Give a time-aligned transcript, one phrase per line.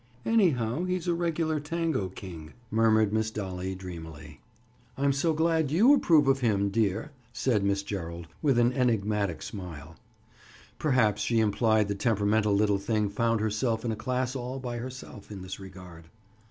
[0.25, 4.39] "Anyhow, he's a regular tango king!" murmured Miss Dolly dreamily.
[4.97, 9.95] "I'm so glad you approve of him, dear!" said Miss Gerald with an enigmatic smile.
[10.79, 15.29] Perhaps she implied the temperamental little thing found herself in a class, all by herself,
[15.31, 16.05] in this regard.